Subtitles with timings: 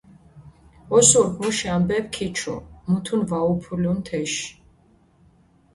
[0.97, 2.55] ოსურქ მუში ამბეფი ქიჩუ,
[2.89, 4.47] მუთუნი ვაუფულუნ თეში.